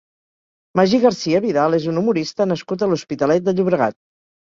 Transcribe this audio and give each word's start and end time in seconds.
Magí 0.79 0.99
Garcia 1.03 1.43
Vidal 1.45 1.79
és 1.81 1.87
un 1.93 2.01
humorista 2.03 2.51
nascut 2.53 2.83
a 2.83 2.91
l'Hospitalet 2.93 3.49
de 3.51 3.59
Llobregat. 3.61 4.01